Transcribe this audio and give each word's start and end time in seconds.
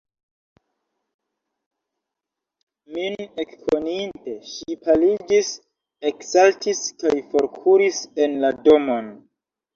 Min 2.95 3.17
ekkoninte, 3.43 4.33
ŝi 4.53 4.79
paliĝis, 4.87 5.53
eksaltis 6.13 6.83
kaj 7.05 7.15
forkuris 7.31 8.03
en 8.27 8.37
la 8.47 8.55
domon. 8.67 9.15